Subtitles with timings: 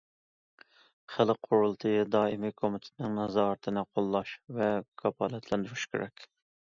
[1.15, 4.71] خەلق قۇرۇلتىيى دائىمىي كومىتېتىنىڭ نازارىتىنى قوللاش ۋە
[5.03, 6.27] كاپالەتلەندۈرۈش كېرەك.